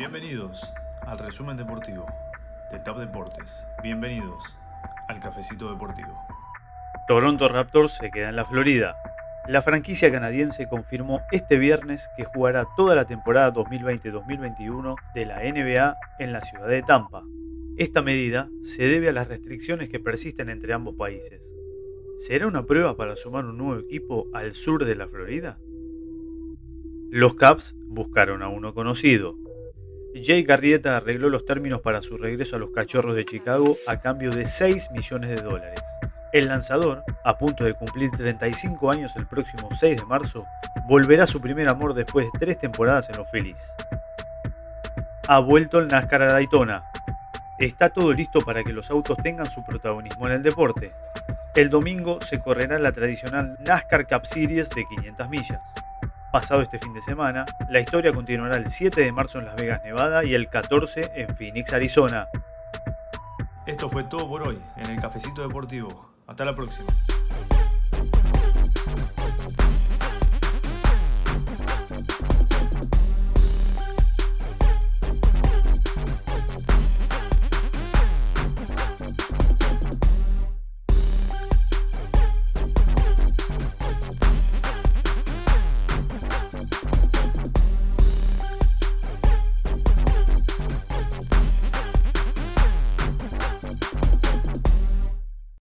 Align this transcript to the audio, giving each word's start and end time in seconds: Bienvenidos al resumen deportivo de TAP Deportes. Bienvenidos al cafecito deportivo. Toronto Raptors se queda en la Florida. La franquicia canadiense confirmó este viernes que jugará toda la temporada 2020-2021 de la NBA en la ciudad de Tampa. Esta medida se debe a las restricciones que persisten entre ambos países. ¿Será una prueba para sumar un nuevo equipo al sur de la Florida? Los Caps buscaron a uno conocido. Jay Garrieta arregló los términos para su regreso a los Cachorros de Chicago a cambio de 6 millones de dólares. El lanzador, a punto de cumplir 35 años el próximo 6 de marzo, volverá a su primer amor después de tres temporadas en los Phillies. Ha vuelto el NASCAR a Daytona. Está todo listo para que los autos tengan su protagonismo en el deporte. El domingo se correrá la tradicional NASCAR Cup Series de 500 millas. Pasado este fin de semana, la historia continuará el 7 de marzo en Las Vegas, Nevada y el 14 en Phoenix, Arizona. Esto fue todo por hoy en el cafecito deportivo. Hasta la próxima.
Bienvenidos 0.00 0.62
al 1.02 1.18
resumen 1.18 1.58
deportivo 1.58 2.06
de 2.72 2.78
TAP 2.78 3.00
Deportes. 3.00 3.66
Bienvenidos 3.82 4.56
al 5.08 5.20
cafecito 5.20 5.70
deportivo. 5.70 6.18
Toronto 7.06 7.48
Raptors 7.48 7.98
se 7.98 8.10
queda 8.10 8.30
en 8.30 8.36
la 8.36 8.46
Florida. 8.46 8.96
La 9.46 9.60
franquicia 9.60 10.10
canadiense 10.10 10.70
confirmó 10.70 11.20
este 11.32 11.58
viernes 11.58 12.08
que 12.16 12.24
jugará 12.24 12.66
toda 12.78 12.94
la 12.94 13.04
temporada 13.04 13.52
2020-2021 13.52 14.96
de 15.12 15.26
la 15.26 15.40
NBA 15.42 15.98
en 16.18 16.32
la 16.32 16.40
ciudad 16.40 16.68
de 16.68 16.82
Tampa. 16.82 17.22
Esta 17.76 18.00
medida 18.00 18.48
se 18.62 18.84
debe 18.84 19.10
a 19.10 19.12
las 19.12 19.28
restricciones 19.28 19.90
que 19.90 20.00
persisten 20.00 20.48
entre 20.48 20.72
ambos 20.72 20.94
países. 20.94 21.42
¿Será 22.16 22.46
una 22.46 22.64
prueba 22.64 22.96
para 22.96 23.16
sumar 23.16 23.44
un 23.44 23.58
nuevo 23.58 23.78
equipo 23.78 24.28
al 24.32 24.52
sur 24.54 24.86
de 24.86 24.96
la 24.96 25.06
Florida? 25.06 25.58
Los 27.10 27.34
Caps 27.34 27.76
buscaron 27.86 28.42
a 28.42 28.48
uno 28.48 28.72
conocido. 28.72 29.36
Jay 30.14 30.42
Garrieta 30.42 30.96
arregló 30.96 31.28
los 31.28 31.44
términos 31.44 31.80
para 31.82 32.02
su 32.02 32.16
regreso 32.16 32.56
a 32.56 32.58
los 32.58 32.72
Cachorros 32.72 33.14
de 33.14 33.24
Chicago 33.24 33.76
a 33.86 34.00
cambio 34.00 34.30
de 34.30 34.44
6 34.44 34.90
millones 34.90 35.30
de 35.30 35.36
dólares. 35.36 35.80
El 36.32 36.48
lanzador, 36.48 37.04
a 37.24 37.38
punto 37.38 37.64
de 37.64 37.74
cumplir 37.74 38.10
35 38.10 38.90
años 38.90 39.12
el 39.16 39.26
próximo 39.26 39.68
6 39.72 39.98
de 39.98 40.06
marzo, 40.06 40.46
volverá 40.86 41.24
a 41.24 41.28
su 41.28 41.40
primer 41.40 41.68
amor 41.68 41.94
después 41.94 42.26
de 42.26 42.38
tres 42.38 42.58
temporadas 42.58 43.08
en 43.08 43.16
los 43.16 43.30
Phillies. 43.30 43.72
Ha 45.28 45.38
vuelto 45.38 45.78
el 45.78 45.86
NASCAR 45.86 46.22
a 46.22 46.32
Daytona. 46.32 46.84
Está 47.58 47.90
todo 47.90 48.12
listo 48.12 48.40
para 48.40 48.64
que 48.64 48.72
los 48.72 48.90
autos 48.90 49.16
tengan 49.22 49.46
su 49.46 49.64
protagonismo 49.64 50.26
en 50.26 50.34
el 50.34 50.42
deporte. 50.42 50.92
El 51.54 51.70
domingo 51.70 52.20
se 52.20 52.40
correrá 52.40 52.78
la 52.80 52.92
tradicional 52.92 53.56
NASCAR 53.60 54.08
Cup 54.08 54.26
Series 54.26 54.70
de 54.70 54.84
500 54.86 55.28
millas. 55.28 55.60
Pasado 56.32 56.62
este 56.62 56.78
fin 56.78 56.92
de 56.92 57.02
semana, 57.02 57.44
la 57.68 57.80
historia 57.80 58.12
continuará 58.12 58.56
el 58.56 58.68
7 58.68 59.00
de 59.00 59.10
marzo 59.10 59.40
en 59.40 59.46
Las 59.46 59.56
Vegas, 59.56 59.82
Nevada 59.82 60.24
y 60.24 60.34
el 60.34 60.48
14 60.48 61.10
en 61.16 61.34
Phoenix, 61.34 61.72
Arizona. 61.72 62.28
Esto 63.66 63.88
fue 63.88 64.04
todo 64.04 64.28
por 64.28 64.42
hoy 64.42 64.62
en 64.76 64.90
el 64.92 65.00
cafecito 65.00 65.42
deportivo. 65.42 66.12
Hasta 66.28 66.44
la 66.44 66.54
próxima. 66.54 66.86